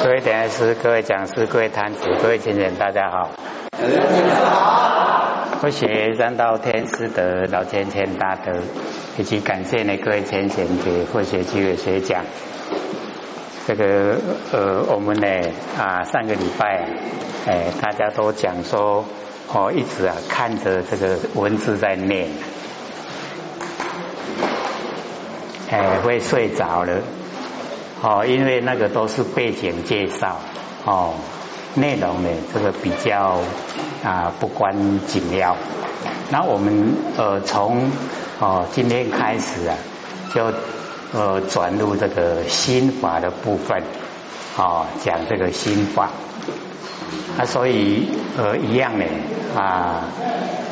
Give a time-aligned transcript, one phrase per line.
[0.00, 3.30] 各位讲师、各位讲师、各位坛子、各位亲人，大家好。
[3.72, 5.58] 大家好。
[5.60, 8.52] 佛学三道天师德老千千大德，
[9.18, 12.24] 以及感谢呢各位先贤给佛学机会学讲。
[13.66, 14.16] 这个
[14.52, 15.26] 呃，我们呢
[15.76, 16.88] 啊上个礼拜
[17.46, 19.04] 哎大家都讲说
[19.52, 22.28] 哦一直啊看着这个文字在念，
[25.70, 27.02] 哎会睡着了。
[28.00, 30.36] 哦，因为那个都是背景介绍，
[30.84, 31.14] 哦，
[31.74, 33.40] 内容呢，这个比较
[34.04, 35.56] 啊不关紧要。
[36.30, 37.90] 那我们呃从
[38.38, 39.76] 哦今天开始啊，
[40.32, 40.52] 就
[41.12, 43.82] 呃转入这个心法的部分，
[44.56, 46.10] 哦讲这个心法。
[47.36, 49.04] 啊，所以呃一样呢
[49.56, 50.04] 啊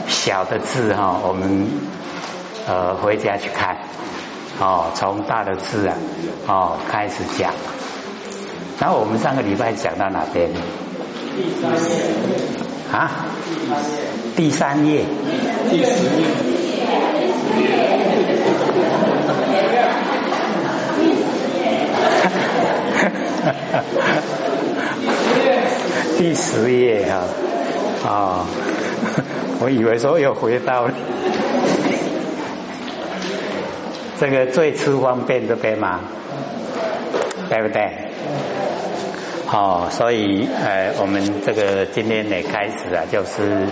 [0.07, 1.67] 小的字哈，我们
[2.69, 3.79] 呃回家去看。
[4.59, 5.95] 哦，从大的字啊，
[6.47, 7.53] 哦开始讲。
[8.79, 10.51] 然后我们上个礼拜讲到哪边？
[11.37, 11.97] 第三页。
[12.93, 13.11] 啊？
[14.37, 15.05] 第三页。
[15.71, 16.25] 第十页。
[26.19, 28.47] 第十页哈，啊，
[29.61, 30.93] 我以为说又回到了。
[34.19, 36.01] 这个最初方便这边嘛，
[37.51, 37.91] 对不对？
[39.47, 43.67] 好，所以呃，我们这个今天呢开始啊，就是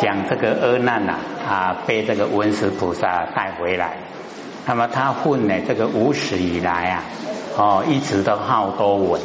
[0.00, 3.98] 讲这个阿难呐啊，被这个文殊菩萨带回来。
[4.66, 7.04] 那么他混呢，这个无始以来啊，
[7.56, 9.20] 哦，一直都好多闻，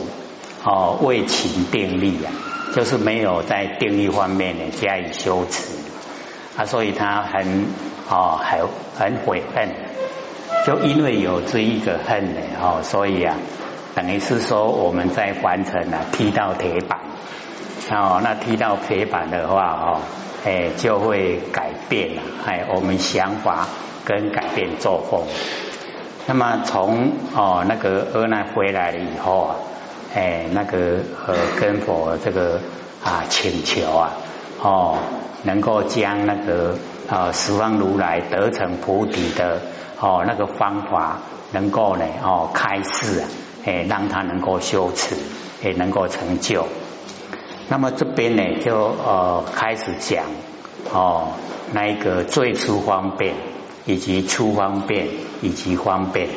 [0.66, 2.30] 哦，为情定力啊，
[2.76, 5.70] 就是没有在定力方面呢加以修持
[6.58, 7.66] 啊，所以他很
[8.10, 8.68] 哦，很
[9.00, 9.70] 很悔恨。
[10.66, 13.36] 就因为有这一个恨呢，哦，所以啊，
[13.96, 17.00] 等于是说我们在完成了踢到铁板，
[17.92, 20.00] 哦，那踢到铁板的话，哦，
[20.46, 23.68] 哎，就会改变了，哎，我们想法
[24.06, 25.24] 跟改变作风。
[26.26, 29.56] 那么从哦那个阿难回来了以后啊，
[30.16, 32.62] 哎，那个呃跟佛这个
[33.04, 34.12] 啊请求啊，
[34.62, 34.98] 哦，
[35.44, 36.78] 能够将那个
[37.10, 39.62] 啊十方如来得成菩提的。
[40.00, 41.20] 哦，那个方法
[41.54, 43.28] 能够呢，哦，开示啊，
[43.64, 45.16] 哎，让他能够修持，
[45.64, 46.68] 也能够成就。
[47.70, 50.26] 那么这边呢，就呃开始讲
[50.92, 51.30] 哦，
[51.72, 53.36] 那一个最初方便，
[53.86, 55.08] 以及初方便，
[55.42, 56.28] 以及方便。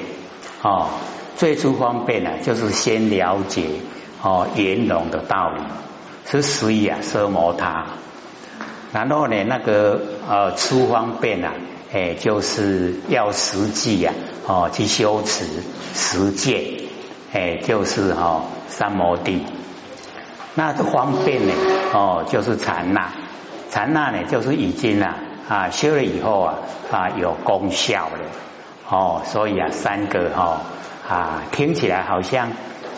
[0.63, 0.87] 哦，
[1.35, 3.65] 最初方便呢，就是先了解
[4.23, 5.63] 哦圆融的道理，
[6.31, 7.87] 是随啊奢摩他。
[8.93, 11.53] 然后呢，那个呃出方便啊。
[11.93, 14.13] 哎，就是要实际呀，
[14.45, 15.47] 哦，去修持
[15.95, 16.65] 实践，
[17.33, 19.47] 哎，就是哈三摩地。
[20.57, 21.53] 那方便呢，
[21.95, 23.13] 哦，就是禅那，
[23.71, 25.17] 禅那呢，就是已经啊
[25.49, 26.55] 啊修了以后啊
[26.91, 28.19] 啊有功效了，
[28.91, 30.63] 哦，所以啊三个哈
[31.09, 32.51] 啊听起来好像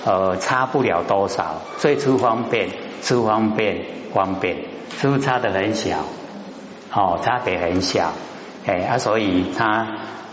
[0.07, 2.71] 呃差不了多少，最初方便，
[3.03, 3.85] 初方便，
[4.15, 4.57] 方便，
[5.01, 6.01] 是不差的很小？
[6.93, 8.13] 哦，差别很小。
[8.67, 9.87] 哎啊，所以他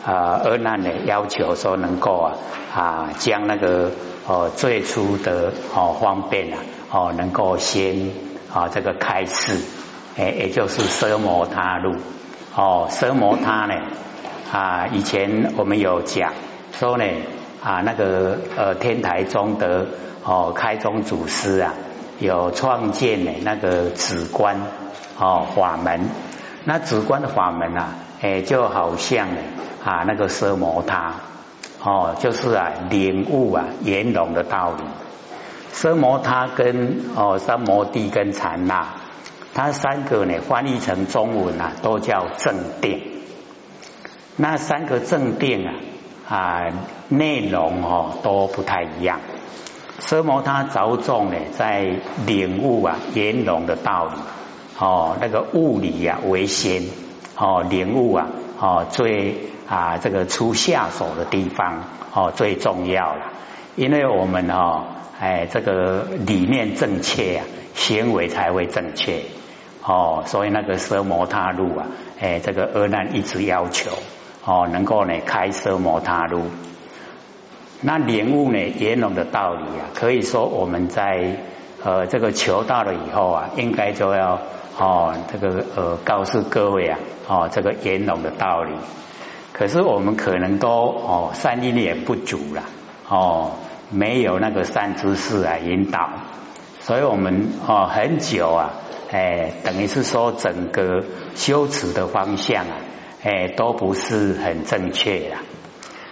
[0.03, 2.33] 啊，阿难呢要求说能够啊
[2.73, 3.91] 啊，将那个
[4.25, 6.57] 哦最初的哦方便啊
[6.91, 8.09] 哦能够先
[8.51, 9.61] 啊这个开示，
[10.17, 11.97] 哎也就是奢摩他路
[12.55, 13.75] 哦奢摩他呢
[14.51, 16.33] 啊以前我们有讲
[16.71, 17.05] 说呢
[17.63, 19.85] 啊那个呃天台中的
[20.23, 21.73] 哦开宗祖师啊
[22.19, 24.57] 有创建的那个止观
[25.17, 26.09] 哦法门，
[26.63, 27.95] 那止观的法门啊。
[28.21, 29.27] 哎，就好像
[29.83, 31.15] 啊，那个奢摩他
[31.83, 34.83] 哦，就是啊，领悟啊，圆融的道理。
[35.73, 38.87] 奢摩他跟哦，三摩地跟禅那，
[39.53, 43.03] 它三个呢，翻译成中文啊，都叫正定。
[44.37, 45.73] 那三个正定啊
[46.29, 46.61] 啊，
[47.09, 49.19] 内容哦都不太一样。
[49.99, 54.11] 奢摩他着重呢，在领悟啊，圆融的道理
[54.77, 56.83] 哦，那个物理呀为先。
[57.37, 58.27] 哦，领悟啊，
[58.61, 61.83] 哦，最啊这个出下手的地方
[62.13, 63.25] 哦最重要了，
[63.75, 64.85] 因为我们哦，
[65.19, 69.23] 哎这个理念正确啊，行为才会正确
[69.83, 71.87] 哦，所以那个奢摩他路啊，
[72.21, 73.91] 哎这个阿难一直要求
[74.45, 76.43] 哦，能够呢开奢摩他路，
[77.85, 81.37] 那领悟呢圆融的道理啊，可以说我们在
[81.83, 84.41] 呃这个求到了以后啊，应该就要。
[84.77, 86.99] 哦，这个呃，告诉各位啊，
[87.29, 88.73] 哦，这个圆融的道理，
[89.53, 92.63] 可是我们可能都哦，三因也不足了，
[93.07, 93.51] 哦，
[93.89, 96.09] 没有那个善知识啊引导，
[96.81, 98.73] 所以我们哦很久啊，
[99.13, 101.05] 哎，等于是说整个
[101.35, 102.75] 修持的方向啊，
[103.23, 105.37] 哎，都不是很正确了。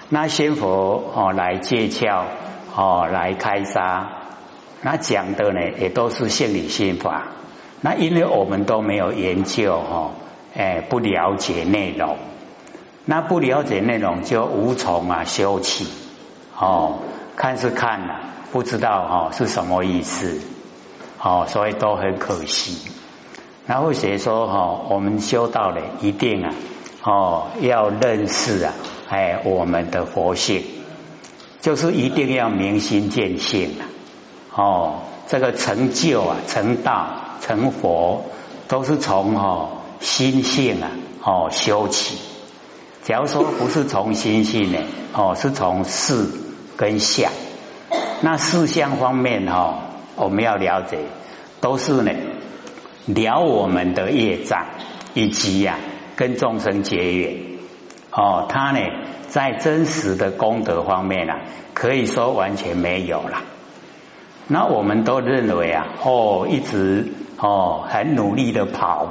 [0.10, 2.24] 那仙佛哦来借窍
[2.76, 4.10] 哦来开沙，
[4.82, 7.28] 那讲的呢也都是心理心法。
[7.82, 10.12] 那因为我们都没有研究哈，
[10.56, 12.18] 哎，不了解内容，
[13.06, 15.88] 那不了解内容就无从啊修起
[16.58, 17.00] 哦。
[17.36, 18.20] 看是看了，
[18.52, 20.40] 不知道哈是什么意思，
[21.20, 22.92] 哦，所以都很可惜。
[23.66, 26.54] 然后谁说哈，我们修道的一定啊，
[27.04, 28.74] 哦，要认识啊，
[29.14, 30.64] 哎，我们的佛性，
[31.62, 33.86] 就是一定要明心见性啊，
[34.56, 38.26] 哦，这个成就啊，成道成佛，
[38.68, 40.90] 都是从哦心性啊，
[41.22, 42.18] 哦修起。
[43.04, 44.80] 假如说不是从心性呢，
[45.14, 46.26] 哦，是从事。
[46.76, 47.32] 跟相，
[48.22, 50.98] 那四相方面哈，我们要了解，
[51.62, 52.12] 都是呢
[53.06, 54.66] 了我们的业障，
[55.14, 55.78] 以及呀
[56.16, 57.53] 跟众生结缘
[58.16, 58.80] 哦，他呢
[59.28, 61.42] 在真实的功德方面啊，
[61.74, 63.42] 可以说完全没有了。
[64.48, 69.08] 那我们都认为啊，哦一直哦很努力的跑，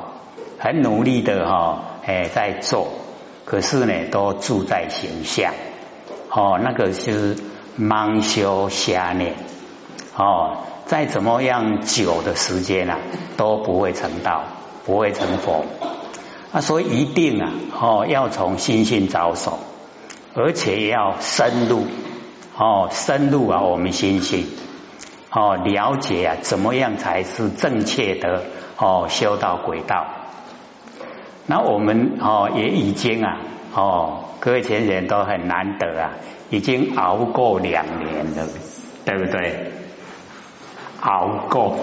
[0.59, 2.89] 很努力的哈哎在做，
[3.45, 5.53] 可是呢都住在形象，
[6.31, 7.37] 哦那个是。
[7.81, 9.33] 盲修瞎念，
[10.15, 12.99] 哦，再怎么样久的时间啊，
[13.39, 14.45] 都不会成道，
[14.85, 15.65] 不会成佛。
[16.53, 17.51] 啊，所以一定啊，
[17.81, 19.59] 哦，要从心性着手，
[20.35, 21.87] 而且要深入，
[22.57, 24.47] 哦，深入啊，我们心性，
[25.31, 28.45] 哦，了解啊，怎么样才是正确的
[28.77, 30.07] 哦，修道轨道。
[31.47, 33.39] 那我们哦，也已经啊，
[33.75, 36.11] 哦，各位前人都很难得啊。
[36.51, 38.47] 已经熬过两年了，
[39.07, 39.72] 对不对？
[41.03, 41.77] 熬过，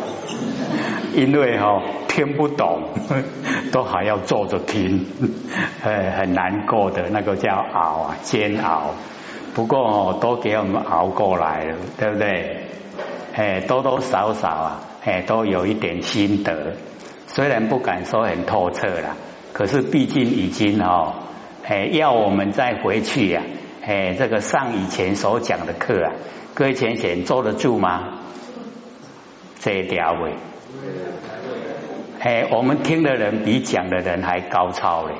[1.13, 2.83] 因为哈听不懂，
[3.71, 5.05] 都还要坐着听，
[5.83, 8.91] 哎，很难过的那个叫熬啊，煎熬。
[9.53, 12.67] 不过都给我们熬过来了，对不对？
[13.35, 16.73] 哎，多多少少啊，哎，都有一点心得。
[17.27, 19.17] 虽然不敢说很透彻了，
[19.51, 21.13] 可是毕竟已经哦，
[21.65, 23.41] 哎，要我们再回去呀。
[23.85, 26.13] 哎，这个上以前所讲的课啊，
[26.53, 28.18] 各位浅浅坐得住吗？
[29.59, 30.35] 这条位，
[32.19, 35.15] 哎，我们听的人比讲的人还高超嘞。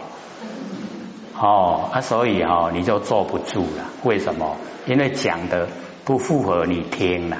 [1.38, 3.86] 哦，啊，所以哦，你就坐不住了。
[4.04, 4.56] 为什么？
[4.86, 5.68] 因为讲的
[6.06, 7.38] 不符合你听了。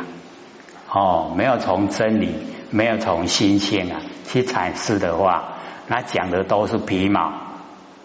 [0.92, 2.34] 哦，没有从真理，
[2.70, 5.54] 没有从心性啊去阐释的话，
[5.88, 7.32] 那讲的都是皮毛。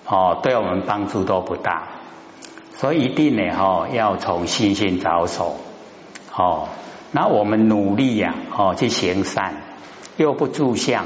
[0.07, 1.89] 哦，对我们帮助都不大。
[2.77, 5.57] 所以一定呢，哈，要从心性着手，
[6.37, 6.69] 哦，
[7.17, 9.55] 那我们努力呀，哦，去行善，
[10.17, 11.05] 又不住相，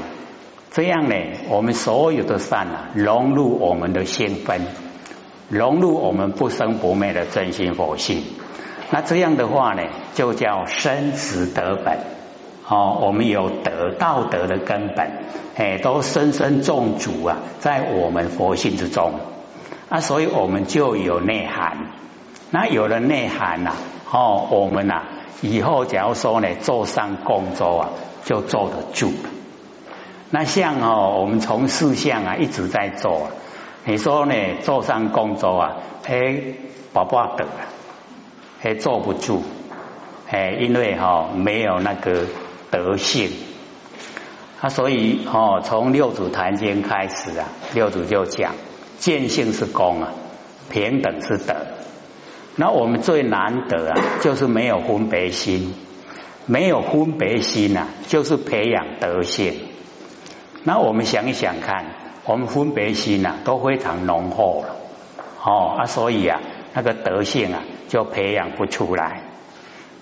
[0.71, 1.15] 这样呢，
[1.49, 4.61] 我们所有的善啊，融入我们的心分，
[5.49, 8.23] 融入我们不生不灭的真心佛性，
[8.89, 9.83] 那这样的话呢，
[10.15, 11.99] 就叫生死得本，
[12.67, 15.11] 哦，我们有得道德的根本，
[15.57, 19.13] 哎，都深深种植啊，在我们佛性之中。
[19.89, 21.77] 啊，所以我们就有内涵。
[22.49, 23.73] 那有了内涵呐，
[24.11, 25.03] 哦，我们呐，
[25.41, 27.89] 以后假如说呢，做上工作啊，
[28.25, 29.29] 就坐得住了。
[30.31, 33.29] 那像哦，我们从事项啊，一直在做。
[33.85, 35.77] 你说呢，做上工作啊，
[36.07, 36.41] 哎，
[36.93, 37.51] 宝宝得了，
[38.61, 39.43] 哎，坐不住，
[40.29, 42.25] 哎，因为哈，没有那个
[42.69, 43.31] 德性。
[44.61, 48.53] 啊，所以哦，从六祖坛经开始啊，六祖就讲。
[48.99, 50.09] 见性是功啊，
[50.69, 51.55] 平等是德。
[52.61, 55.73] 那我们最难得啊，就是没有分别心，
[56.45, 59.53] 没有分别心呐，就是培养德性。
[60.65, 61.85] 那我们想一想看，
[62.25, 64.75] 我们分别心呐都非常浓厚了，
[65.41, 66.41] 哦啊，所以啊，
[66.73, 69.21] 那个德性啊就培养不出来。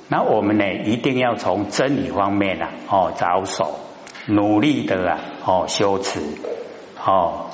[0.07, 3.75] 那我们呢，一定要从真理方面啊，哦着手，
[4.25, 6.21] 努力的啊，哦修持，
[7.05, 7.51] 哦。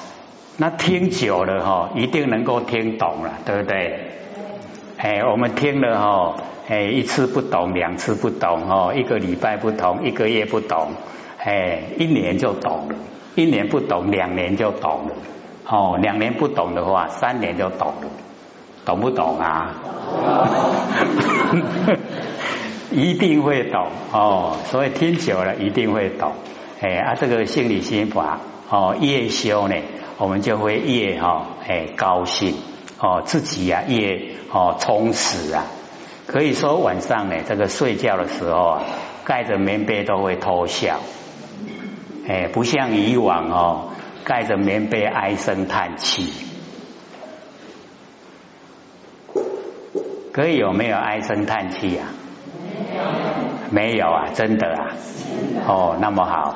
[0.56, 4.12] 那听久了哈，一定能够听懂了，对不对？
[5.04, 6.36] 哎，我们听了哈，
[6.70, 10.94] 哎，一次不懂，两次不懂，哦，一个礼拜不懂，一个月不懂，
[11.44, 12.96] 哎，一年就懂了，
[13.36, 15.16] 一年不懂，两年就懂了，
[15.68, 18.08] 哦，两年不懂的话，三年就懂了，
[18.86, 19.76] 懂不懂啊？
[22.90, 26.32] 一定会懂哦，所以听久了一定会懂，
[26.80, 29.76] 哎啊，这个心理心法哦，越修呢。
[30.18, 32.54] 我们就会越哈哎高兴
[33.04, 35.66] 哦，自己呀也哦充实啊，
[36.26, 38.84] 可以说晚上呢，这个睡觉的时候啊，
[39.26, 41.02] 盖着棉被都会偷笑，
[42.26, 43.90] 哎，不像以往哦，
[44.24, 46.32] 盖着棉被唉声叹气。
[50.32, 52.08] 可以有没有唉声叹气啊？
[53.70, 54.96] 没有啊，真的啊。
[55.68, 56.56] 哦，那么好。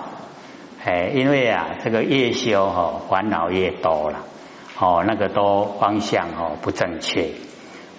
[0.85, 4.19] 哎，因为啊，这个越修哦，烦恼越多了。
[4.79, 7.31] 哦，那个都方向哦不正确。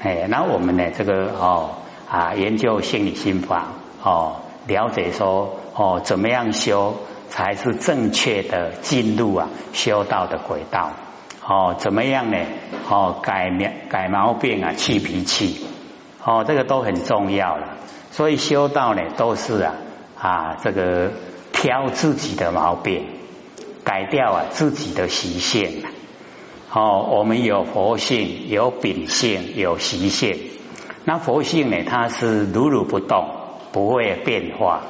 [0.00, 1.70] 哎，那我们呢，这个哦
[2.08, 3.66] 啊，研究心理心法
[4.02, 6.94] 哦，了解说哦，怎么样修
[7.28, 10.92] 才是正确的进入啊修道的轨道。
[11.44, 12.38] 哦，怎么样呢？
[12.88, 15.66] 哦，改苗改毛病啊，去脾气，
[16.24, 17.78] 哦，这个都很重要了。
[18.10, 19.74] 所以修道呢，都是啊
[20.16, 21.10] 啊，这个
[21.52, 23.06] 挑自己的毛病，
[23.82, 25.82] 改掉啊自己的习性。
[26.72, 30.38] 哦，我们有佛性，有秉性，有习性。
[31.04, 33.28] 那佛性呢，它是如如不动，
[33.72, 34.82] 不会变化。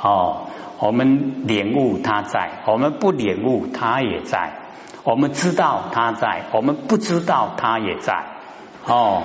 [0.00, 0.46] 哦，
[0.78, 4.54] 我们领悟它在，我们不领悟它也在。
[5.04, 8.24] 我们知道他在，我们不知道他也在。
[8.84, 9.22] 哦，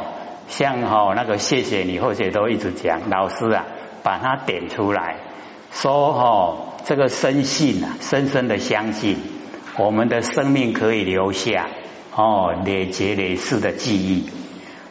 [0.47, 3.65] 像哦那个谢谢你，或者都一直讲老师啊，
[4.01, 5.17] 把它点出来，
[5.71, 9.17] 说哈这个深信啊，深深的相信，
[9.77, 11.67] 我们的生命可以留下
[12.15, 14.29] 哦累劫累世的记忆。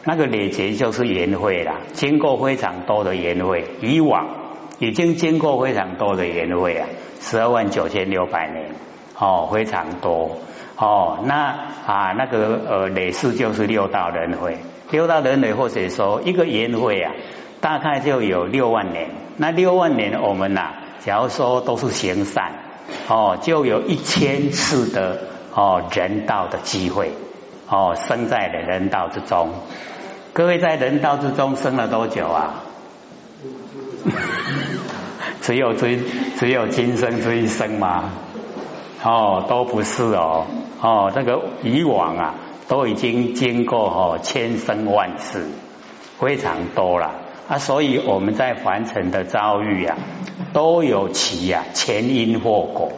[0.05, 4.27] 那个累劫就是缘会啦，经过非常多的缘会，以往
[4.79, 6.87] 已经经过非常多的缘会啊，
[7.21, 8.71] 十二万九千六百年
[9.17, 10.39] 哦，非常多。
[10.75, 14.57] 哦，那啊，那个呃，累世就是六道轮回，
[14.91, 17.13] 六道轮回或者说一个缘会啊，
[17.61, 19.11] 大概就有六万年。
[19.37, 22.51] 那六万年我们呐，假如说都是行善，
[23.07, 25.21] 哦，就有一千次的
[25.55, 27.11] 哦人道的机会，
[27.69, 29.49] 哦，生在了人道之中。
[30.33, 32.63] 各位在人道之中生了多久啊？
[35.41, 35.99] 只有只
[36.37, 38.11] 只有今生这一生吗？
[39.03, 40.45] 哦，都不是哦。
[40.81, 42.35] 哦，这个以往啊，
[42.67, 45.45] 都已经经过哦千生万世，
[46.19, 47.11] 非常多了
[47.47, 49.97] 啊，所以我们在凡尘的遭遇啊，
[50.53, 52.91] 都有其啊前因后果，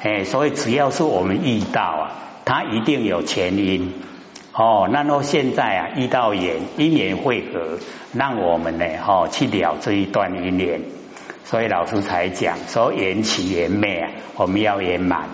[0.00, 2.12] 哎，所以只要是我们遇到啊，
[2.44, 3.94] 它一定有前因
[4.52, 4.88] 哦。
[4.92, 7.78] 那么现在啊，遇到缘，因缘汇合，
[8.12, 10.82] 让我们呢哦去了这一段因缘，
[11.44, 15.30] 所以老师才讲说缘起缘灭啊，我们要圆满。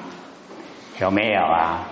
[1.00, 1.88] 有没有啊？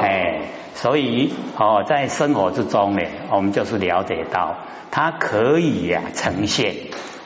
[0.00, 0.42] 哎，
[0.74, 4.56] 所以哦，在生活之中呢，我们就是了解到，
[4.90, 6.76] 它可以呀呈现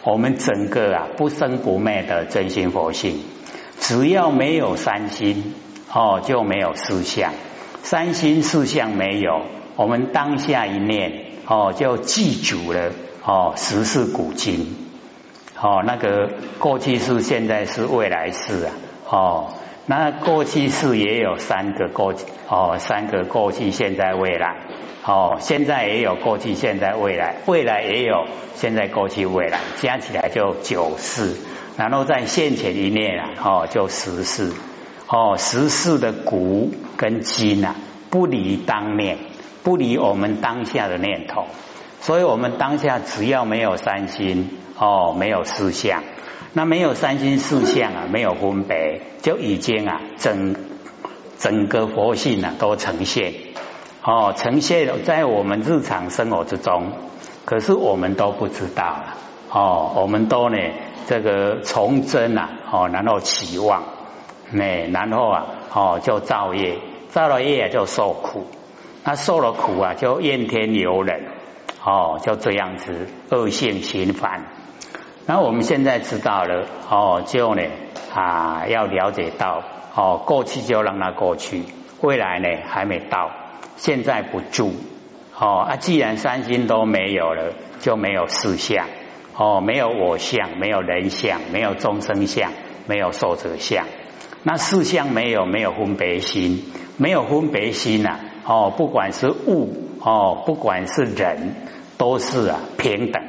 [0.02, 3.22] 我们整个啊不生不灭的真心佛性。
[3.78, 5.54] 只要没有三心
[5.92, 7.32] 哦，就没有四相。
[7.82, 9.42] 三心四相没有，
[9.76, 12.92] 我们当下一念哦，就记住了
[13.24, 14.74] 哦，十世古今
[15.60, 18.72] 哦，那个过去式、现在是、未来式啊
[19.08, 19.48] 哦。
[19.86, 24.56] 那过去式也有三个过去哦，三个过去、现在、未来
[25.04, 31.36] 哦，现在也有过去、现在、未来，未来也有现在、过去、未来，加起来就九世。
[31.76, 34.52] 然后在现前一念啊，哦，就十世
[35.08, 37.74] 哦，十世的古跟今啊，
[38.10, 39.18] 不离当念，
[39.62, 41.46] 不离我们当下的念头，
[42.00, 46.02] 所以我们当下只要没有三心哦，没有思想。
[46.56, 50.54] 那没有三心四相啊，没有分别，就已经啊，整
[51.36, 53.34] 整个佛性啊都呈现
[54.04, 56.92] 哦，呈现在我们日常生活之中。
[57.44, 59.16] 可是我们都不知道了
[59.54, 60.58] 哦，我们都呢
[61.06, 63.84] 这个从真啊哦，然后期望，
[64.50, 68.48] 那然后啊哦就造业，造了业就受苦，
[69.04, 71.26] 那受了苦啊就怨天尤人
[71.84, 74.44] 哦，就这样子恶性循环。
[75.26, 77.62] 那我们现在知道了哦，就呢
[78.12, 79.62] 啊要了解到
[79.94, 81.62] 哦，过去就让它过去，
[82.00, 83.30] 未来呢还没到，
[83.76, 84.74] 现在不住。
[85.38, 88.88] 哦啊，既然三心都没有了，就没有四相。
[89.36, 92.52] 哦，没有我相，没有人相，没有众生相，
[92.86, 93.86] 没有寿者相。
[94.44, 96.64] 那四相没有，没有分别心，
[96.98, 101.56] 没有分别心呐哦，不管是物哦，不管是人，
[101.98, 103.22] 都是啊平等。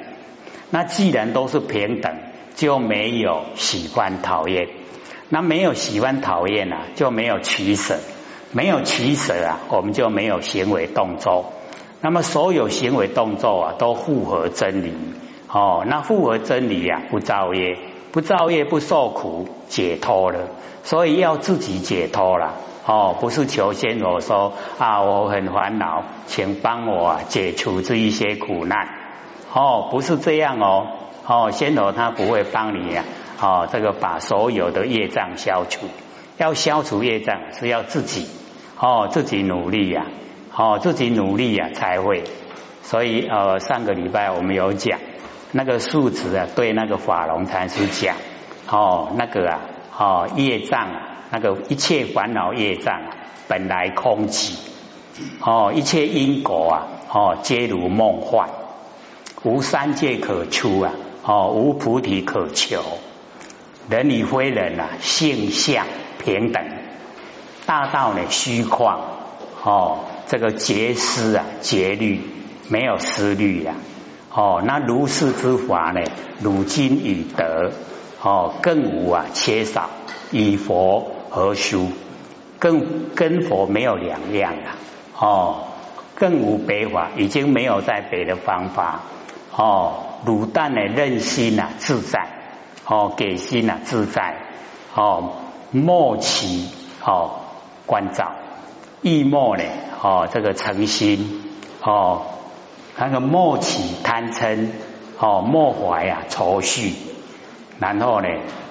[0.70, 2.18] 那既然都是平等，
[2.56, 4.68] 就没有喜欢讨厌。
[5.30, 7.98] 那没有喜欢讨厌啊，就没有取舍。
[8.52, 11.52] 没有取舍啊，我们就没有行为动作。
[12.02, 14.94] 那么所有行为动作啊，都符合真理。
[15.56, 17.78] 哦，那复合真理啊，不造业，
[18.12, 20.50] 不造业不受苦，解脱了。
[20.84, 22.56] 所以要自己解脱了。
[22.86, 28.90] 哦，不是求仙我说啊，我很烦恼，请帮我解除这一些苦难。
[29.54, 30.88] 哦，不是这样哦，
[31.26, 33.06] 哦，仙佛他不会帮你呀，
[33.42, 35.86] 哦，这个把所有的业障消除，
[36.38, 38.28] 要消除业障是要自己，
[38.78, 40.08] 哦，自己努力呀，
[40.54, 42.26] 哦，自己努力呀才会。
[42.82, 45.00] 所以呃，上个礼拜我们有讲
[45.58, 48.18] 那个数值啊，对那个法龙禅师讲，
[48.70, 49.62] 哦，那个啊，
[49.98, 53.00] 哦，业障啊，那个一切烦恼业障
[53.48, 54.58] 本来空寂，
[55.40, 58.50] 哦，一切因果啊，哦，皆如梦幻，
[59.44, 60.92] 无三界可出啊，
[61.24, 62.84] 哦，无菩提可求，
[63.90, 65.86] 人与非人啊，性相
[66.22, 66.66] 平等，
[67.66, 68.98] 大道呢虚旷，
[69.64, 72.20] 哦，这个结思啊，结律。
[72.68, 73.76] 没有思虑呀，
[74.38, 76.02] 哦，那如是之法呢？
[76.42, 77.72] 汝今已得，
[78.22, 79.90] 哦，更无啊缺少，
[80.30, 81.88] 以佛何殊？
[82.60, 84.76] 更跟佛没有两样啊，
[85.18, 85.64] 哦，
[86.16, 89.04] 更无别法，已经没有再别的方法，
[89.56, 92.28] 哦，汝但呢任心啊自在，
[92.86, 94.36] 哦，给心啊自在，
[94.96, 95.32] 哦，
[95.72, 96.68] 莫起
[97.06, 97.40] 哦
[97.86, 98.34] 关照，
[99.02, 99.64] 意莫呢，
[100.02, 101.42] 哦，这个诚心，
[101.82, 102.24] 哦。
[102.98, 104.70] 那个莫起贪嗔，
[105.20, 106.94] 哦，莫怀啊愁绪，
[107.78, 108.28] 然后呢，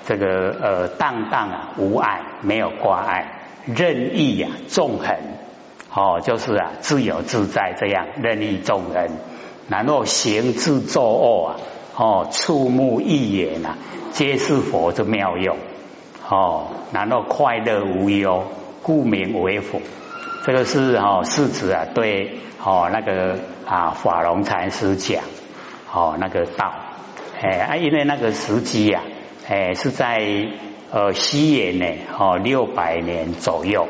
[0.06, 5.14] 这个呃荡荡啊无碍，没有挂碍，任意啊纵横，
[5.92, 9.10] 哦，就是啊自由自在这样任意纵横，
[9.68, 11.56] 然后行自作恶啊，
[11.96, 13.76] 哦触目一眼呐，
[14.12, 15.58] 皆是佛之妙用，
[16.30, 18.44] 哦，然后快乐无忧，
[18.82, 19.82] 故名为佛。
[20.44, 23.36] 这个是哦，是指啊对哦那个。
[23.66, 25.22] 啊，法隆禅师讲，
[25.90, 26.72] 哦，那个道，
[27.40, 29.00] 哎啊，因为那个时机呀，
[29.48, 30.20] 哎，是在
[30.92, 31.86] 呃西元呢，
[32.18, 33.88] 哦，六百年左右，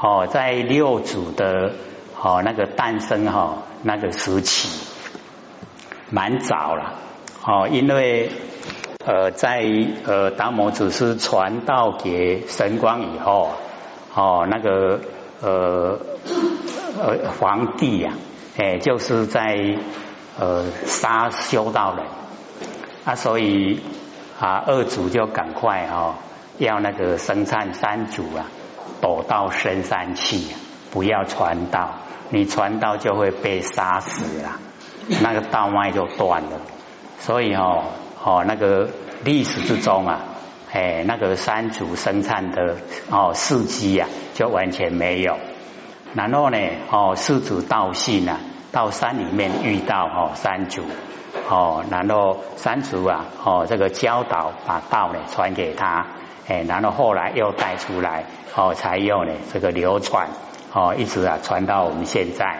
[0.00, 1.74] 哦，在六祖的
[2.20, 4.68] 哦那个诞生哈那个时期，
[6.10, 6.94] 蛮早了，
[7.44, 8.30] 哦，因为
[9.04, 9.62] 呃在
[10.06, 13.50] 呃达摩祖师传道给神光以后，
[14.14, 15.00] 哦，那个
[15.42, 16.00] 呃
[16.98, 18.12] 呃皇帝呀。
[18.54, 19.78] 哎，就是在
[20.38, 22.04] 呃杀修道人
[23.06, 23.80] 啊，所以
[24.38, 26.16] 啊二祖就赶快哈
[26.58, 28.46] 要那个生产三祖啊
[29.00, 30.36] 躲到深山去，
[30.90, 34.60] 不要传道，你传道就会被杀死了，
[35.22, 36.60] 那个道脉就断了。
[37.20, 37.84] 所以哦
[38.22, 38.90] 哦那个
[39.24, 40.20] 历史之中啊，
[40.70, 42.76] 哎那个三祖生产的
[43.10, 45.38] 哦事迹呀就完全没有。
[46.14, 46.58] 然后呢，
[46.90, 48.38] 哦，四祖道信啊，
[48.70, 50.82] 到山里面遇到哦三祖，
[51.48, 56.06] 哦，然后三祖啊，哦，这个教导把道呢传给他，
[56.46, 60.28] 哎，然后后来又带出来，哦，才有呢这个流传，
[60.74, 62.58] 哦，一直啊传到我们现在，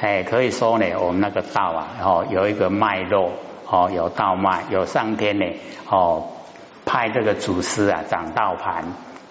[0.00, 3.32] 哎，可以说呢，我们那个道啊，哦，有一个脉络，
[3.68, 5.44] 哦，有道脉，有上天呢，
[5.90, 6.28] 哦，
[6.84, 8.84] 派这个祖师啊掌道盘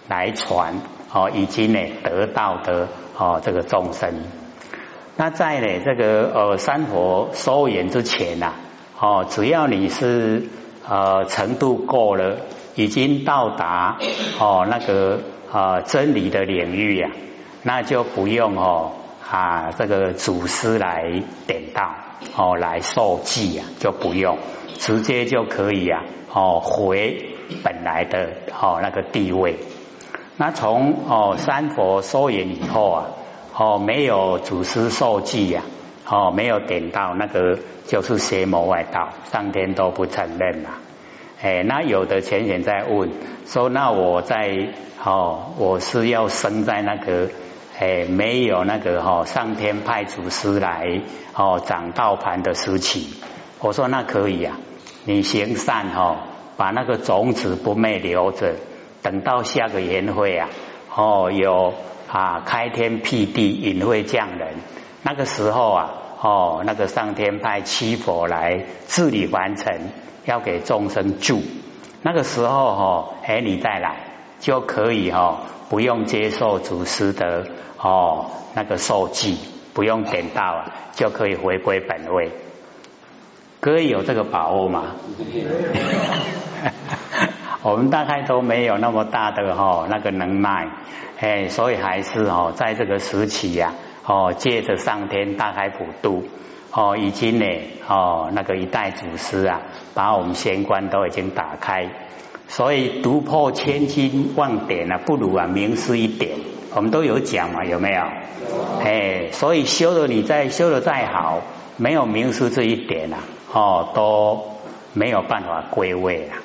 [0.10, 0.74] 来传，
[1.15, 2.88] 哦，已经呢得道的。
[3.17, 4.13] 哦，这个众生，
[5.15, 8.51] 那在呢这个呃三佛收圆之前呐，
[8.99, 10.49] 哦，只要你是
[10.86, 12.39] 呃程度够了，
[12.75, 13.99] 已经到达
[14.38, 17.10] 哦那个呃真理的领域呀，
[17.63, 18.91] 那就不用哦
[19.25, 21.95] 啊这个祖师来点到
[22.36, 24.38] 哦来受记呀，就不用，
[24.78, 29.56] 直接就可以啊哦回本来的哦那个地位。
[30.38, 33.06] 那从哦三佛收圆以后啊，
[33.58, 35.62] 哦没有祖师受记呀，
[36.06, 40.71] 哦没有点到那个就是邪魔外道，上天都不承认啦。
[41.41, 43.12] 哎，那有的前贤在问
[43.45, 47.30] 说，那我在哦我是要生在那个
[47.80, 51.00] 哎没有那个哈上天派祖师来
[51.34, 53.13] 哦掌道盘的时期，
[53.62, 54.58] 我说那可以啊，
[55.06, 56.26] 你行善哈，
[56.58, 58.56] 把那个种子不灭留着。
[59.06, 60.50] 等到下个年会啊，
[60.96, 61.76] 哦，有
[62.12, 64.56] 啊开天辟地隐晦降人，
[65.04, 69.91] 那个时候啊，哦，那个上天派七佛来治理完成，
[70.26, 71.44] 要给众生住，
[72.02, 73.98] 那个时候哦，哎，你再来
[74.39, 77.46] 就可以哦，不用接受祖师的
[77.78, 79.38] 哦那个受记，
[79.76, 82.32] 不用点到啊，就可以回归本位。
[83.60, 84.96] 各位有这个把握吗？
[87.65, 90.67] 我们大概都没有那么大的哈那个能耐，
[91.19, 93.73] 哎，所以还是哦，在这个时期呀，
[94.06, 96.25] 哦，借着上天大开普渡，
[96.71, 97.45] 哦，已经呢，
[97.88, 99.63] 哦，那个一代祖师啊，
[99.95, 101.89] 把我们仙关都已经打开，
[102.47, 106.38] 所以读破千经万典啊，不如啊名师一点，
[106.75, 108.04] 我们都有讲嘛，有没有？
[108.84, 111.41] 哎，所以修的你再修的再好，
[111.78, 113.17] 没有名师这一点啊，
[113.51, 114.51] 哦都
[114.93, 116.36] 没有办法归位了，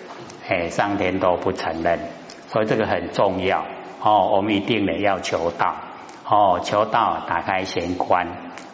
[0.50, 2.00] 哎，上天都不承认，
[2.48, 3.64] 所以这个很重要。
[4.02, 5.76] 哦，我们一定呢要求道。
[6.28, 8.26] 哦，求道打开玄关。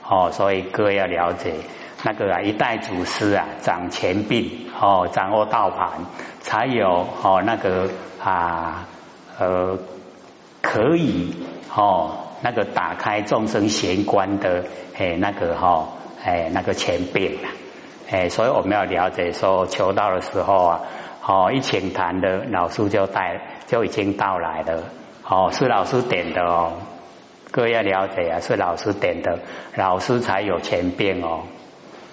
[0.08, 1.52] 哦，所以各位要了解
[2.02, 5.90] 那个啊，一代祖师啊掌前并哦，掌握道盘，
[6.40, 7.90] 才有哦那个
[8.24, 8.88] 啊
[9.38, 9.78] 呃
[10.62, 11.34] 可以
[11.74, 12.22] 哦。
[12.42, 14.64] 那个打开众生玄关的，
[14.96, 15.88] 哎，那个哈，
[16.22, 17.48] 哎，那个前辈啊，
[18.10, 20.80] 哎，所以我们要了解说，求道的时候啊，
[21.28, 24.84] 哦，一请谈的老师就带就已经到来了，
[25.28, 26.74] 哦，是老师点的哦，
[27.50, 29.40] 各位要了解啊，是老师点的，
[29.74, 31.40] 老师才有前边哦，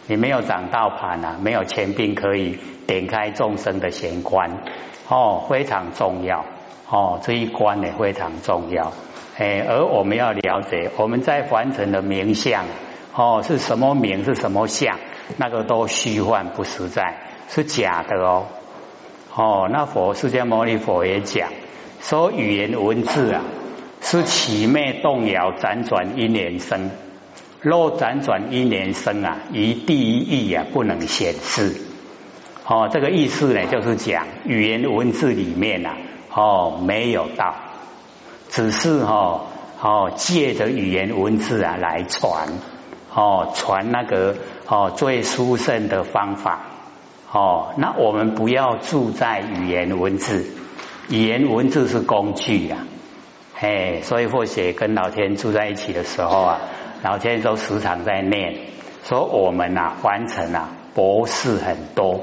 [0.07, 4.49] 你没有长道盘啊，没有前边可以点开众生的玄关，
[5.07, 6.43] 哦，非常重要，
[6.89, 8.93] 哦，这一关呢非常重要。
[9.37, 12.65] 哎，而我们要了解，我们在凡尘的名相，
[13.15, 14.97] 哦，是什么名是什么相，
[15.37, 18.47] 那个都虚幻不实在，是假的哦。
[19.35, 21.49] 哦，那佛释迦牟尼佛也讲，
[22.01, 23.41] 说语言文字啊，
[23.99, 26.91] 是起灭动摇辗转因缘生，
[27.59, 31.81] 若辗转因缘生啊，于第一义啊不能显示。
[32.67, 35.97] 哦，这个意思呢，就是讲语言文字里面啊，
[36.31, 37.55] 哦，没有道。
[38.49, 39.47] 只是哈
[39.81, 42.49] 哦借着语言文字啊来传
[43.11, 44.35] 哦传那个
[44.67, 46.61] 哦最殊胜的方法
[47.33, 50.45] 哦那我们不要住在语言文字，
[51.09, 52.77] 语言文字是工具呀，
[53.59, 56.59] 哎所以或许跟老天住在一起的时候啊，
[57.03, 58.59] 老天都时常在念
[59.03, 62.21] 说我们呐完成啊博士很多。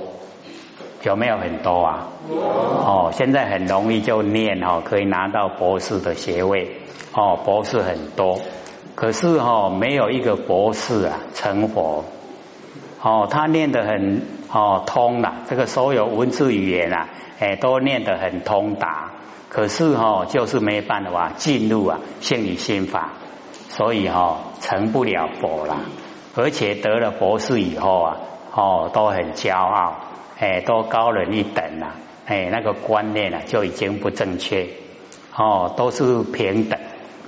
[1.02, 2.08] 有没有很多啊？
[2.28, 6.82] 哦，现在很容易就念哦，可以拿到博士的学位
[7.14, 8.38] 哦，博士很多。
[8.96, 12.04] 可是哦，没有一个博士啊成佛
[13.02, 17.08] 哦，他念得很哦通了，这个所有文字语言啊，
[17.38, 19.10] 哎都念得很通达。
[19.48, 23.12] 可是哦，就是没办法进入啊心理心法，
[23.68, 25.78] 所以哦成不了佛了。
[26.36, 28.16] 而且得了博士以后啊，
[28.54, 29.96] 哦都很骄傲。
[30.38, 34.68] 哎，都高人一等了，哎，那个观念啊就已经不正确
[35.36, 36.80] 哦，都是平等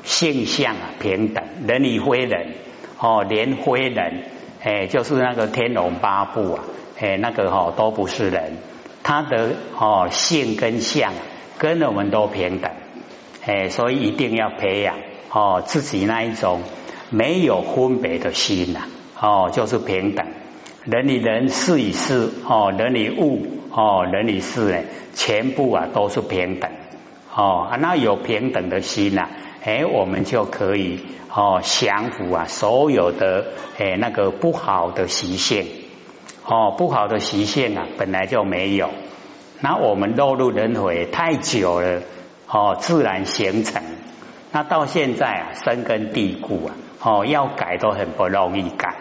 [0.03, 2.55] 性相啊，平等人与非人
[2.99, 4.25] 哦，连非人
[4.63, 6.65] 哎，就是那个天龙八部啊，
[7.01, 8.59] 哎，那个哈都不是人，
[9.03, 11.13] 他的哦性跟相
[11.59, 12.71] 跟我们都平等
[13.45, 14.97] 哎，所以一定要培养
[15.31, 16.63] 哦自己那一种
[17.11, 18.81] 没有分别的心呐
[19.21, 20.27] 哦，就是平等。
[20.85, 24.79] 人与人，事与事，哦，人与物，哦，人与事呢，
[25.15, 26.71] 全部啊都是平等，
[27.33, 29.29] 哦，那有平等的心呐，
[29.65, 31.01] 哎，我们就可以
[31.33, 33.47] 哦降服啊所有的
[33.79, 35.67] 哎那个不好的习性，
[36.45, 38.91] 哦，不好的习性啊本来就没有，
[39.61, 42.03] 那我们落入轮回太久了，
[42.49, 43.83] 哦，自然形成，
[44.51, 48.97] 那到现在啊深根蒂固啊，哦，要改都很不容易改。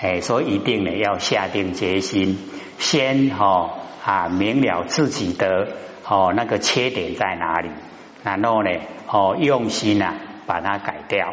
[0.00, 2.38] 哎，所以一定呢要下定决心，
[2.78, 5.68] 先哦啊明了自己的
[6.08, 7.68] 哦那个缺点在哪里，
[8.22, 8.70] 然后呢
[9.06, 10.14] 哦用心呐
[10.46, 11.32] 把它改掉，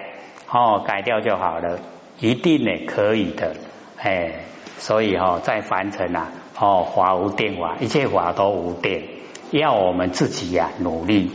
[0.51, 1.79] 哦改掉就好了，
[2.19, 3.55] 一定呢可以的，
[3.97, 4.45] 哎，
[4.77, 9.03] 所以哈在凡尘啊哦法无定法，一切法都无定，
[9.51, 11.31] 要我们自己呀努力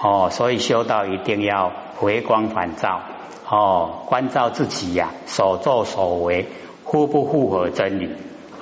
[0.00, 3.00] 哦，所以修道一定要回光返照
[3.48, 6.46] 哦，关照自己呀所作所为。
[6.84, 8.10] 符不符合真理？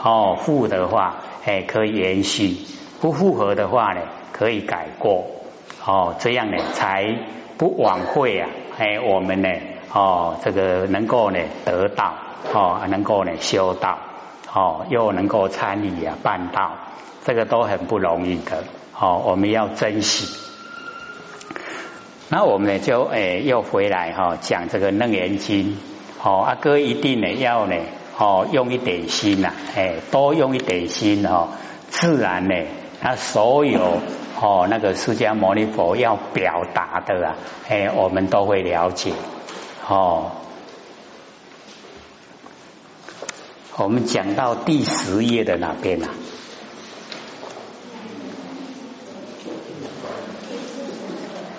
[0.00, 2.64] 哦，符的话，哎，可以延续；
[3.00, 5.26] 不符合的话呢，可以改过。
[5.84, 7.16] 哦，这样呢，才
[7.56, 8.48] 不枉费啊！
[8.78, 9.48] 哎，我们呢，
[9.92, 12.14] 哦，这个能够呢得到，
[12.52, 13.98] 哦，能够呢修道，
[14.52, 16.72] 哦，又能够参与啊办道，
[17.24, 18.64] 这个都很不容易的。
[18.98, 20.28] 哦，我们要珍惜。
[22.28, 25.78] 那我们呢，就哎又回来哈，讲这个楞严经。
[26.22, 27.76] 哦，阿哥一定呢要呢。
[28.18, 31.48] 哦，用一点心呐，哎，多用一点心哦，
[31.88, 32.54] 自然呢，
[33.00, 34.00] 他所有
[34.40, 37.34] 哦那个释迦牟尼佛要表达的啊，
[37.68, 39.12] 哎，我们都会了解。
[39.88, 40.32] 哦，
[43.76, 46.10] 我们讲到第十页的哪边啊？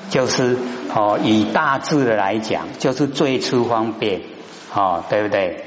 [0.10, 0.58] 就是
[0.94, 4.22] 哦，以大致的来讲，就是最初方便，
[4.76, 5.64] 哦，对不对？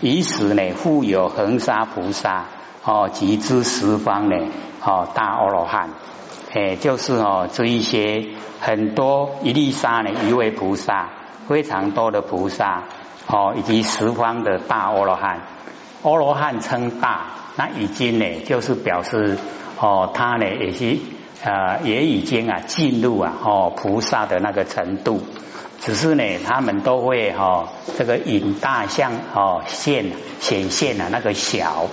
[0.00, 2.46] 以此呢，复有恒沙菩萨
[2.86, 4.36] 哦，集之十方呢
[4.84, 5.88] 哦，大阿罗汉，
[6.52, 8.26] 哎，就是哦，这一些
[8.60, 11.08] 很多一粒沙呢，一位菩萨，
[11.48, 12.82] 非常多的菩萨
[13.26, 15.40] 哦，以及十方的大阿罗汉，
[16.02, 19.38] 阿罗汉称大，那已经呢，就是表示
[19.80, 20.98] 哦，他呢也是
[21.42, 25.22] 呃，也已经啊进入啊哦菩萨的那个程度，
[25.80, 31.86] 只是呢，他们都会哈这个引大象哦现显现啊那个小。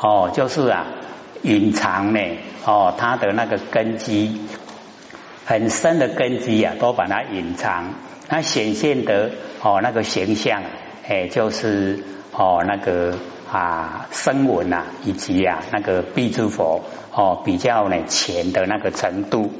[0.00, 0.86] 哦，就是啊
[1.42, 2.20] 隐藏呢
[2.64, 4.40] 哦他的那个根基
[5.44, 7.94] 很深的根基啊，都把它隐藏，
[8.28, 9.30] 那显现的
[9.62, 10.62] 哦那个形象
[11.08, 13.18] 哎就是哦那个。
[13.52, 19.52] 啊，声闻呐，以及啊那个必之佛哦，比较呢浅的那个程度。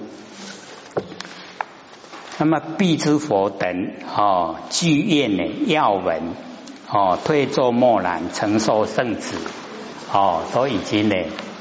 [2.38, 6.22] 那么必之佛等哦，具愿呢要闻
[6.90, 9.36] 哦，退坐默然，承受圣旨
[10.14, 11.16] 哦，都已经呢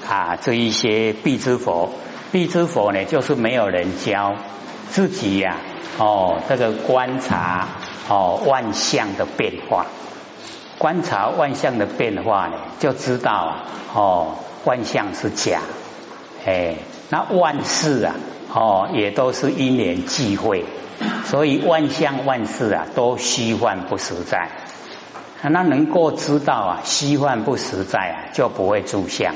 [0.07, 1.89] 啊这一些必之佛，
[2.31, 4.35] 必之佛呢就是没有人教
[4.91, 5.57] 自己呀
[5.97, 7.67] 哦，这个观察
[8.07, 9.87] 哦万象的变化。
[10.77, 13.55] 观察万象的变化呢，就知道
[13.95, 14.35] 哦，
[14.65, 15.61] 万象是假，
[16.45, 16.75] 哎，
[17.09, 18.15] 那万事啊，
[18.53, 20.65] 哦，也都是因缘际会，
[21.25, 24.49] 所以万象万事啊，都虚幻不实在。
[25.49, 29.35] 那能够知道啊，虚幻不实在啊，就不会住相。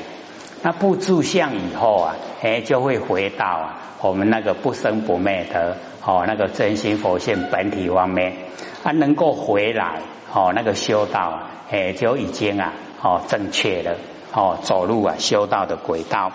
[0.62, 8.34] 那不住相以后啊，哎，就会回到啊，我们那个不生不灭的哦，那个真心佛性本体方面，
[8.82, 10.00] 啊能够回来。
[10.30, 13.96] 哦，那个修道啊，哎，就已经啊，哦，正确了，
[14.34, 16.32] 哦，走入啊修道的轨道。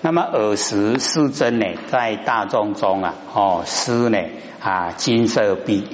[0.00, 4.18] 那么尔时世尊呢，在大众中啊，哦，施呢
[4.62, 5.88] 啊金色臂，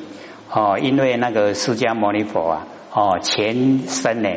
[0.54, 4.28] 哦，因为那个释迦牟尼佛啊，哦，全身呢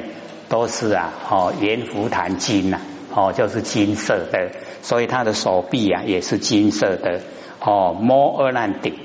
[0.47, 2.79] 都是啊，哦，圆福檀金呐，
[3.13, 4.51] 哦，就是金色的，
[4.81, 7.21] 所以他的手臂啊也是金色的，
[7.59, 8.95] 哦，摩阿难顶，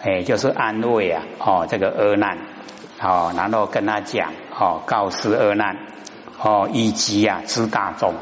[0.00, 2.38] 哎，就是安慰啊，哦，这个阿难。
[3.02, 5.74] 哦，然后跟他讲，哦，告示恶难，
[6.38, 8.12] 哦，以及啊，知大众，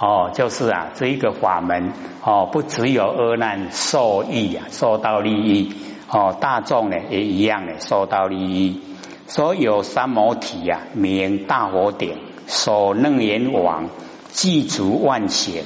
[0.00, 1.92] 哦，就是啊，这一个法门，
[2.24, 5.74] 哦，不只有恶难受益啊，受到利益，
[6.12, 8.80] 哦，大众呢也一样的受到利益。
[9.26, 13.88] 所有三摩体呀，名大佛顶，手楞严王，
[14.30, 15.64] 具足万贤，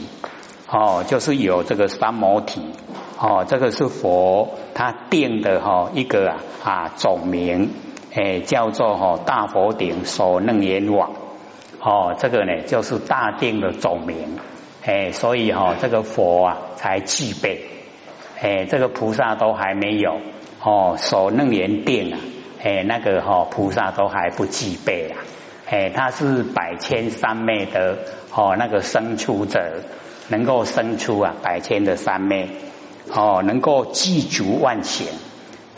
[0.70, 2.62] 哦，就是有这个三摩体，
[3.18, 7.70] 哦，这个是佛他定的哈一个啊啊总名。
[8.18, 11.10] 哎，叫做哈大佛顶所楞严王，
[11.82, 14.38] 哦，这个呢就是大定的总名，
[14.82, 17.66] 哎，所以哈这个佛啊才具备，
[18.40, 20.20] 哎，这个菩萨都还没有，
[20.62, 22.18] 哦，所楞严定啊，
[22.62, 25.18] 哎，那个哈菩萨都还不具备啊，
[25.70, 27.98] 哎，他是百千三昧的
[28.34, 29.82] 哦那个生出者，
[30.28, 32.48] 能够生出啊百千的三昧，
[33.10, 35.06] 哦，能够具足万险。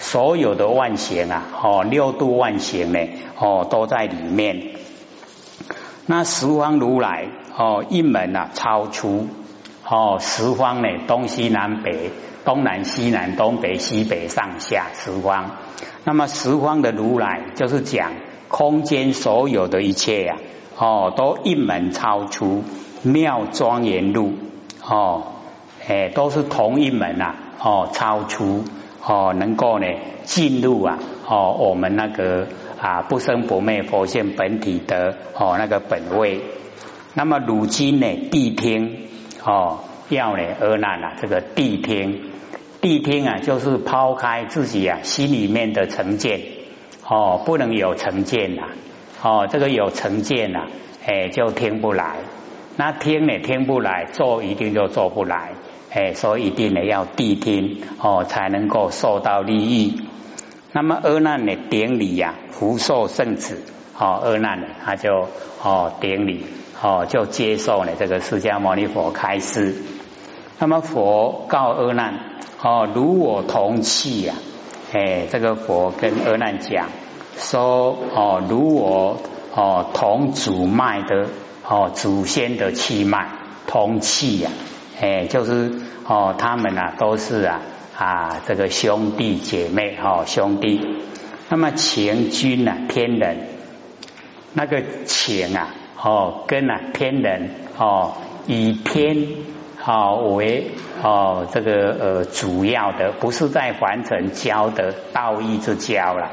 [0.01, 3.01] 所有的万行啊，哦，六度万行呢，
[3.37, 4.63] 哦，都在里面。
[6.07, 9.27] 那十方如来，哦，一门啊，超出，
[9.91, 12.11] 哦，十方呢，东西南北，
[12.45, 15.57] 东南西南，东北西北，上下十方。
[16.05, 18.13] 那么十方的如来，就是讲
[18.49, 20.37] 空间所有的一切呀，
[20.77, 22.65] 哦，都一门超出，
[23.03, 24.35] 妙庄严路，
[24.87, 25.23] 哦，
[25.87, 28.65] 哎，都是同一门啊，哦，超出。
[29.01, 29.87] 哦，能够呢
[30.25, 32.47] 进入啊，哦，我们那个
[32.79, 36.43] 啊不生不灭佛性本体的哦那个本位。
[37.15, 39.09] 那么如今呢，谛听
[39.45, 42.31] 哦，要呢阿难啊，这个谛听，
[42.81, 46.41] 谛听啊，就是抛开自己啊心里面的成见
[47.07, 48.63] 哦，不能有成见呐，
[49.23, 50.67] 哦，这个有成见呐，
[51.07, 52.17] 哎，就听不来。
[52.77, 55.53] 那听呢听不来，做一定就做不来。
[55.91, 60.03] 哎，所以一定呢要谛听哦，才能够受到利益。
[60.73, 63.63] 那么阿难呢典礼呀，福寿圣子
[63.99, 65.29] 哦，阿难呢他就
[65.63, 66.45] 哦典礼
[66.81, 69.75] 哦，就接受了这个释迦牟尼佛开示。
[70.59, 72.15] 那么佛告阿难
[72.63, 74.35] 哦，如我同气呀，
[74.93, 76.89] 哎，这个佛跟阿难讲
[77.37, 79.19] 说哦，如我
[79.55, 81.27] 哦同祖脉的
[81.67, 83.29] 哦祖先的气脉
[83.67, 84.51] 同气呀。
[85.01, 85.73] 哎，就是
[86.07, 87.61] 哦，他们啊都是啊
[87.97, 90.81] 啊这个兄弟姐妹哦兄弟。
[91.49, 93.49] 那么情君啊天人，
[94.55, 98.15] 那个情啊哦跟啊天人哦
[98.47, 99.27] 以天
[99.85, 106.31] 哦为哦这个呃主要的，不是在凡尘交的道义之交了。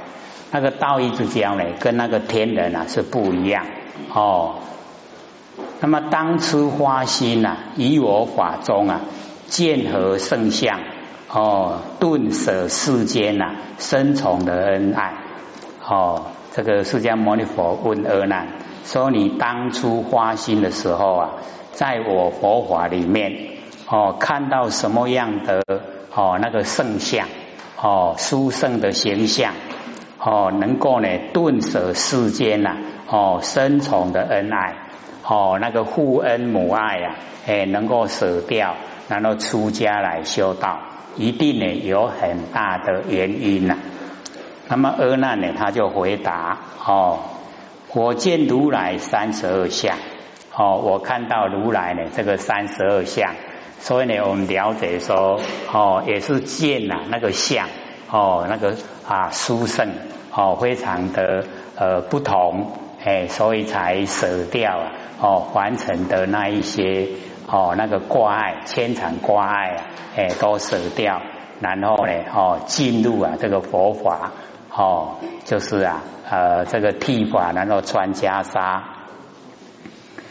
[0.51, 3.65] 那个道义之交呢，跟那个天人啊是不一样
[4.13, 4.55] 哦。
[5.81, 9.01] 那么当初花心呐，以我法中啊，
[9.47, 10.79] 见合圣相
[11.29, 15.13] 哦，顿舍世间呐，深重的恩爱
[15.85, 16.27] 哦。
[16.53, 18.47] 这个释迦牟尼佛问阿难
[18.85, 21.29] 说你当初发心的时候啊，
[21.73, 23.57] 在我佛法里面
[23.89, 25.63] 哦，看到什么样的
[26.13, 27.27] 哦那个圣像
[27.81, 29.53] 哦，殊胜的形象
[30.19, 32.77] 哦，能够呢顿舍世间呐
[33.09, 34.75] 哦，深重的恩爱
[35.27, 37.15] 哦，那个父恩母爱呀，
[37.47, 38.75] 哎，能够舍掉，
[39.09, 40.77] 然后出家来修道，
[41.17, 43.77] 一定呢有很大的原因呐。
[44.67, 47.19] 那么阿难呢，他就回答哦。
[47.95, 49.97] 我见如来三十二相，
[50.53, 53.35] 哦，我看到如来呢，这个三十二相，
[53.79, 55.39] 所以呢，我们了解说，
[55.71, 57.69] 哦，也是见呐那个相，
[58.11, 58.75] 哦，那个
[59.07, 59.87] 啊殊胜，
[60.33, 61.45] 哦，非常的
[61.77, 67.07] 呃不同，哎，所以才舍掉啊，哦，完成的那一些，
[67.47, 71.21] 哦，那个挂碍、牵缠挂碍啊，哎，都舍掉，
[71.61, 74.33] 然后呢，哦，进入啊这个佛法，
[74.77, 76.01] 哦，就是啊。
[76.27, 78.81] 呃，这个剃发，然后穿袈裟，